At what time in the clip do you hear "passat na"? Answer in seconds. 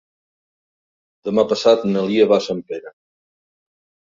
1.51-2.03